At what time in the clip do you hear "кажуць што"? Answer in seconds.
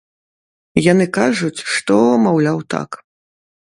1.19-2.01